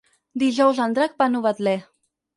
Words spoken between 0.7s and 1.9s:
en Drac va a Novetlè.